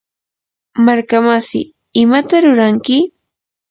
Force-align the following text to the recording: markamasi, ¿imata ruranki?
markamasi, 0.85 1.61
¿imata 2.01 2.35
ruranki? 2.45 2.97